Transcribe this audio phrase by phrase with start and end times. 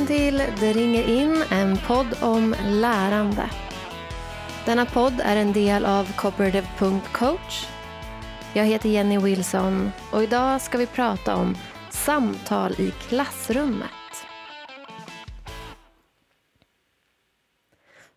[0.00, 3.50] Välkommen till Det ringer in, en podd om lärande.
[4.66, 7.66] Denna podd är en del av cooperative.coach.
[8.54, 11.56] Jag heter Jenny Wilson och idag ska vi prata om
[11.90, 13.90] samtal i klassrummet.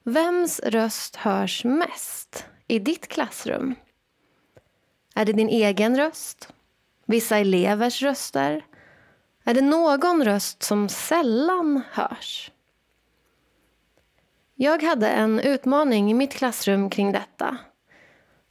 [0.03, 3.75] Vems röst hörs mest i ditt klassrum?
[5.15, 6.53] Är det din egen röst?
[7.05, 8.63] Vissa elevers röster?
[9.43, 12.51] Är det någon röst som sällan hörs?
[14.55, 17.57] Jag hade en utmaning i mitt klassrum kring detta.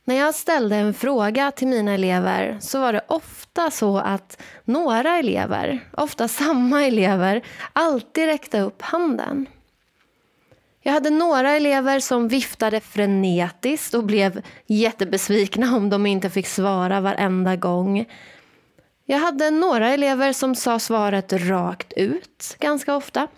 [0.04, 5.18] När jag ställde en fråga till mina elever så var det ofta så att några
[5.18, 9.46] elever, ofta samma elever, alltid räckte upp handen.
[10.80, 17.00] Jag hade några elever som viftade frenetiskt och blev jättebesvikna om de inte fick svara
[17.00, 18.06] varenda gång.
[19.04, 23.28] Jag hade några elever som sa svaret rakt ut ganska ofta.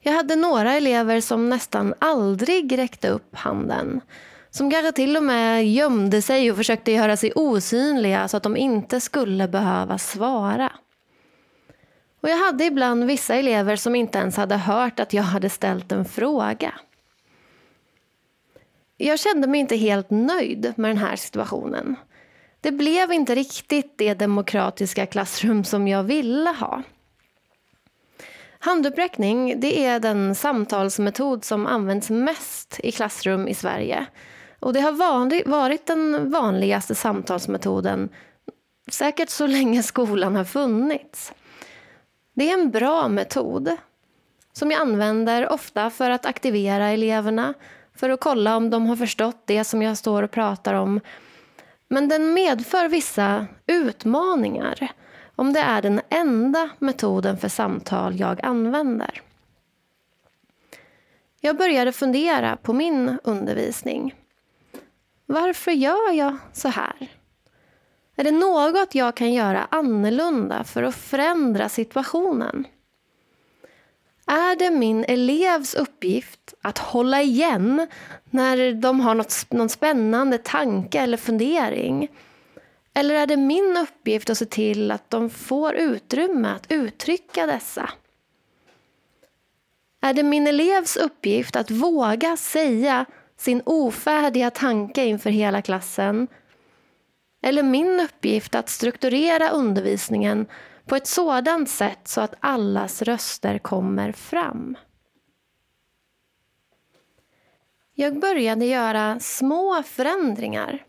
[0.00, 4.00] Jag hade några elever som nästan aldrig räckte upp handen.
[4.50, 8.56] Som kanske till och med gömde sig och försökte göra sig osynliga så att de
[8.56, 10.72] inte skulle behöva svara.
[12.20, 15.92] Och jag hade ibland vissa elever som inte ens hade hört att jag hade ställt
[15.92, 16.74] en fråga.
[18.96, 21.96] Jag kände mig inte helt nöjd med den här situationen.
[22.64, 26.82] Det blev inte riktigt det demokratiska klassrum som jag ville ha.
[28.58, 34.06] Handuppräckning det är den samtalsmetod som används mest i klassrum i Sverige.
[34.60, 34.92] Och Det har
[35.48, 38.08] varit den vanligaste samtalsmetoden
[38.90, 41.32] säkert så länge skolan har funnits.
[42.34, 43.76] Det är en bra metod
[44.52, 47.54] som jag använder ofta för att aktivera eleverna
[47.94, 51.00] för att kolla om de har förstått det som jag står och pratar om
[51.88, 54.92] men den medför vissa utmaningar
[55.36, 59.22] om det är den enda metoden för samtal jag använder.
[61.40, 64.14] Jag började fundera på min undervisning.
[65.26, 67.08] Varför gör jag så här?
[68.16, 72.66] Är det något jag kan göra annorlunda för att förändra situationen?
[74.26, 77.86] Är det min elevs uppgift att hålla igen
[78.30, 82.08] när de har något, någon spännande tanke eller fundering?
[82.94, 87.90] Eller är det min uppgift att se till att de får utrymme att uttrycka dessa?
[90.00, 93.04] Är det min elevs uppgift att våga säga
[93.36, 96.28] sin ofärdiga tanke inför hela klassen?
[97.42, 100.46] Eller min uppgift att strukturera undervisningen
[100.86, 104.76] på ett sådant sätt så att allas röster kommer fram.
[107.94, 110.84] Jag började göra små förändringar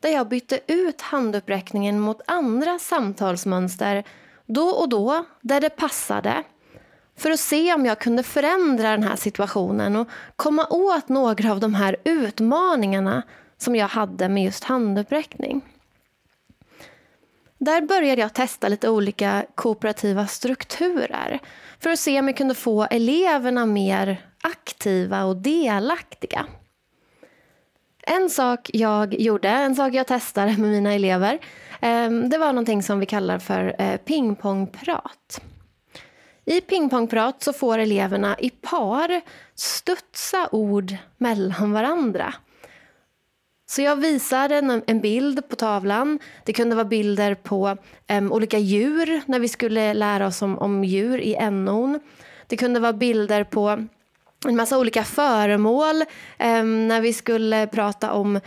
[0.00, 4.04] där jag bytte ut handuppräckningen mot andra samtalsmönster
[4.46, 6.42] då och då där det passade
[7.16, 11.60] för att se om jag kunde förändra den här situationen och komma åt några av
[11.60, 13.22] de här utmaningarna
[13.58, 15.75] som jag hade med just handuppräckning.
[17.58, 21.40] Där började jag testa lite olika kooperativa strukturer
[21.80, 26.46] för att se om jag kunde få eleverna mer aktiva och delaktiga.
[28.02, 31.38] En sak jag gjorde, en sak jag testade med mina elever,
[31.80, 35.40] ehm, det var någonting som vi kallar för eh, pingpongprat.
[36.44, 39.20] I pingpongprat så får eleverna i par
[39.54, 42.34] studsa ord mellan varandra
[43.68, 46.18] så jag visade en, en, bild på tavlan.
[46.44, 47.76] Det kunde vara bilder på
[48.12, 52.00] um, olika djur när vi skulle lära oss om, om djur i NOn.
[52.46, 53.86] Det kunde vara bilder på
[54.46, 56.02] en massa olika föremål
[56.38, 58.40] um, när vi skulle prata om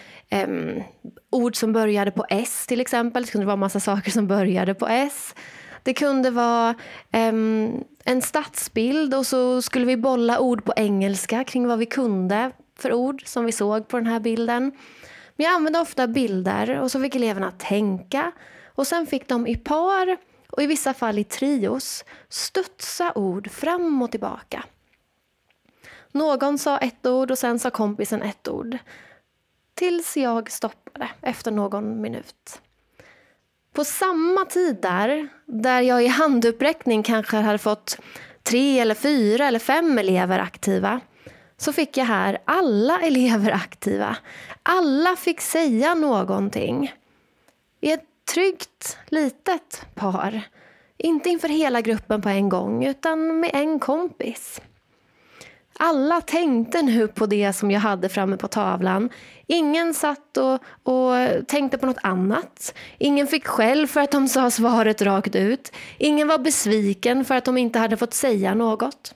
[0.47, 0.84] um,
[1.29, 3.24] ord som började på S till exempel.
[3.24, 5.35] Det kunde vara en massa saker som började på S.
[5.84, 6.75] Det kunde vara
[7.13, 12.52] um, en stadsbild och så skulle vi bolla ord på engelska kring vad vi kunde
[12.79, 14.72] för ord som vi såg på den här bilden.
[15.40, 18.32] Men jag använde ofta bilder och så fick eleverna tänka
[18.66, 20.18] och sen fick de i par
[20.50, 24.64] och i vissa fall i trios studsa ord fram och tillbaka.
[26.12, 28.78] Någon sa ett ord och sen sa kompisen ett ord.
[29.74, 32.62] Tills jag stoppade efter någon minut.
[33.74, 37.97] På samma tid där, där jag i handuppräckning kanske hade fått
[38.44, 41.02] tre eller fyra eller fem elever aktiva,
[41.59, 44.16] så fick jag här alla elever aktiva.
[44.64, 46.94] Alla fick säga någonting.
[47.82, 50.41] I ett tryggt, litet par.
[50.97, 54.61] Inte inför hela gruppen på en gång, utan med en kompis.
[55.82, 59.09] Alla tänkte nu på det som jag hade framme på tavlan.
[59.47, 60.53] Ingen satt och,
[60.94, 61.14] och
[61.47, 62.73] tänkte på något annat.
[62.97, 65.72] Ingen fick skäll för att de sa svaret rakt ut.
[65.97, 69.16] Ingen var besviken för att de inte hade fått säga något.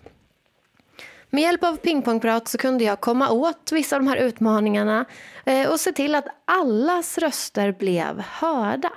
[1.34, 5.06] Med hjälp av pingpongprat så kunde jag komma åt vissa av de här utmaningarna
[5.46, 8.92] eh, och se till att allas röster blev hörda.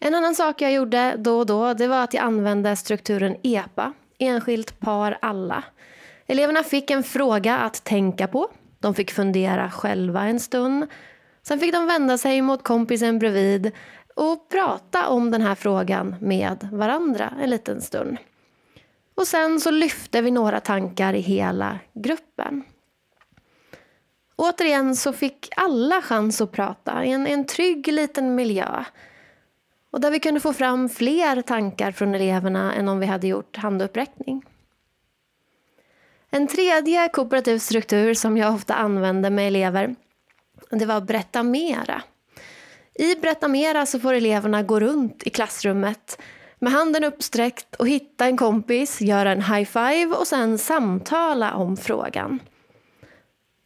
[0.00, 3.92] En annan sak jag gjorde då och då det var att jag använde strukturen EPA,
[4.18, 5.64] enskilt par alla.
[6.26, 8.48] Eleverna fick en fråga att tänka på.
[8.78, 10.86] De fick fundera själva en stund.
[11.42, 13.72] Sen fick de vända sig mot kompisen bredvid
[14.14, 18.18] och prata om den här frågan med varandra en liten stund.
[19.14, 22.62] Och sen så lyfte vi några tankar i hela gruppen.
[24.36, 28.84] Återigen så fick alla chans att prata i en, en trygg liten miljö.
[29.90, 33.56] Och där vi kunde få fram fler tankar från eleverna än om vi hade gjort
[33.56, 34.44] handuppräckning.
[36.30, 39.94] En tredje kooperativ struktur som jag ofta använde med elever
[40.70, 42.02] det var Berätta Mera.
[42.94, 46.18] I Berätta Mera så får eleverna gå runt i klassrummet
[46.64, 51.76] med handen uppsträckt och hitta en kompis, göra en high five och sen samtala om
[51.76, 52.40] frågan.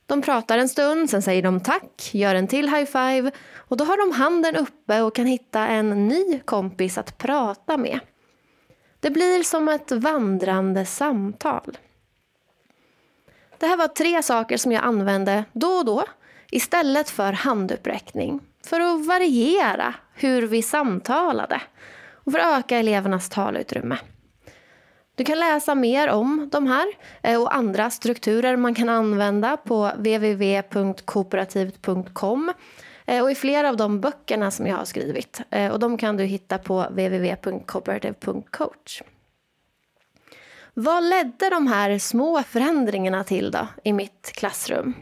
[0.07, 3.85] De pratar en stund, sen säger de tack, gör en till high five och då
[3.85, 8.01] har de handen uppe och kan hitta en ny kompis att prata med.
[9.01, 11.79] Det blir som ett vandrande samtal.
[13.59, 16.05] Det här var tre saker som jag använde då och då
[16.51, 21.61] istället för handuppräckning för att variera hur vi samtalade
[22.29, 23.99] och för att öka elevernas talutrymme.
[25.15, 26.87] Du kan läsa mer om de här
[27.23, 32.53] eh, och andra strukturer man kan använda på www.kooperativt.com
[33.07, 35.41] eh, och i flera av de böckerna som jag har skrivit.
[35.51, 39.03] Eh, och de kan du hitta på www.cooperative.coach.
[40.75, 44.95] Vad ledde de här små förändringarna till då i mitt klassrum?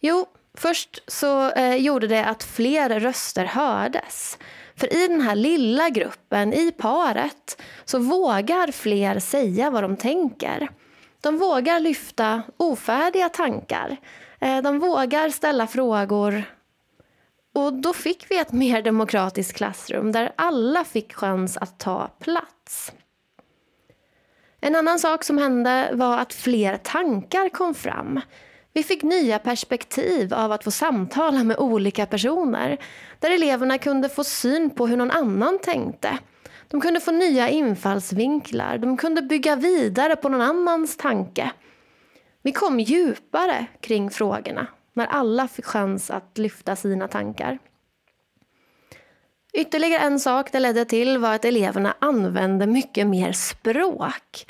[0.00, 4.38] Jo, först så gjorde det att fler röster hördes.
[4.78, 10.68] För i den här lilla gruppen, i paret, så vågar fler säga vad de tänker.
[11.20, 13.96] De vågar lyfta ofärdiga tankar.
[14.40, 16.42] Eh, de vågar ställa frågor.
[17.54, 22.92] Och då fick vi ett mer demokratiskt klassrum där alla fick chans att ta plats.
[24.60, 28.20] En annan sak som hände var att fler tankar kom fram.
[28.72, 32.78] Vi fick nya perspektiv av att få samtala med olika personer
[33.18, 36.18] där eleverna kunde få syn på hur någon annan tänkte.
[36.68, 41.50] De kunde få nya infallsvinklar, de kunde bygga vidare på någon annans tanke.
[42.42, 47.58] Vi kom djupare kring frågorna när alla fick chans att lyfta sina tankar.
[49.52, 54.46] Ytterligare en sak det ledde till var att eleverna använde mycket mer språk.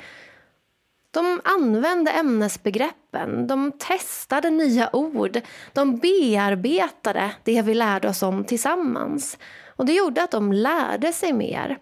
[1.11, 5.41] De använde ämnesbegreppen, de testade nya ord,
[5.73, 9.37] de bearbetade det vi lärde oss om tillsammans.
[9.67, 11.77] Och Det gjorde att de lärde sig mer.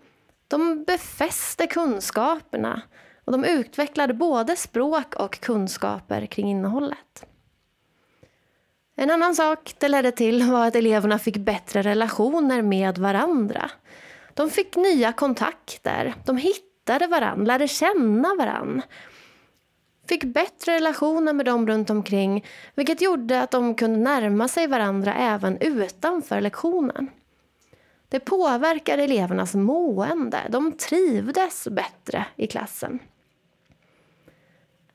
[0.47, 2.81] De befäste kunskaperna
[3.25, 7.25] och de utvecklade både språk och kunskaper kring innehållet.
[8.95, 13.71] En annan sak det ledde till var att eleverna fick bättre relationer med varandra.
[14.33, 18.83] De fick nya kontakter, de hittade varandra, lärde känna varandra
[20.07, 22.45] fick bättre relationer med dem runt omkring
[22.75, 27.10] vilket gjorde att de kunde närma sig varandra även utanför lektionen.
[28.10, 30.39] Det påverkade elevernas mående.
[30.50, 33.00] De trivdes bättre i klassen.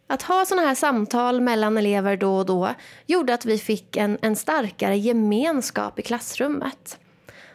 [0.07, 2.75] Att ha såna här samtal mellan elever då och då
[3.07, 6.99] gjorde att vi fick en, en starkare gemenskap i klassrummet.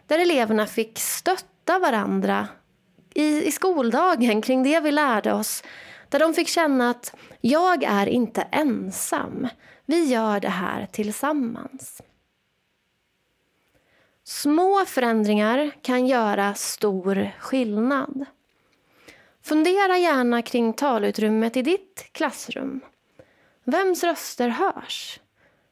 [0.07, 2.47] Där eleverna fick stötta varandra
[3.13, 5.63] i, i skoldagen kring det vi lärde oss
[6.09, 9.47] där de fick känna att jag är inte ensam.
[9.85, 12.01] Vi gör det här tillsammans.
[14.23, 18.25] Små förändringar kan göra stor skillnad.
[19.43, 22.81] Fundera gärna kring talutrymmet i ditt klassrum.
[23.63, 25.19] Vems röster hörs?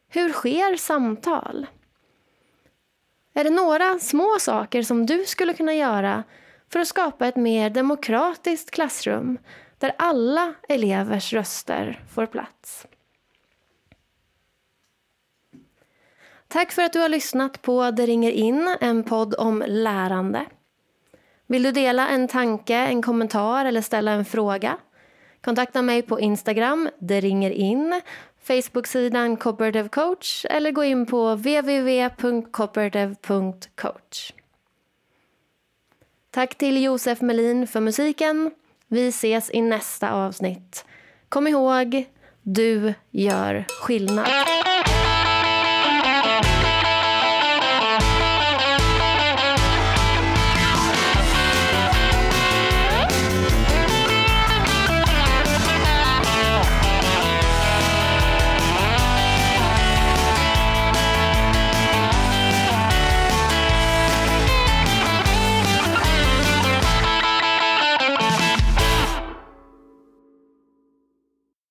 [0.09, 1.67] Hur sker samtal?
[3.33, 6.23] Är det några små saker som du skulle kunna göra
[6.69, 9.37] för att skapa ett mer demokratiskt klassrum
[9.77, 12.87] där alla elevers röster får plats.
[16.47, 20.45] Tack för att du har lyssnat på Det ringer in, en podd om lärande.
[21.47, 24.77] Vill du dela en tanke, en kommentar eller ställa en fråga?
[25.41, 28.01] Kontakta mig på Instagram, det ringer in,
[28.41, 34.33] Facebooksidan Cooperative Coach eller gå in på www.cooperative.coach.
[36.31, 38.51] Tack till Josef Melin för musiken
[38.95, 40.85] vi ses i nästa avsnitt.
[41.29, 42.05] Kom ihåg,
[42.43, 44.27] du gör skillnad.